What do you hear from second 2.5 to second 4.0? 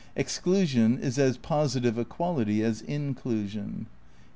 as inclusion."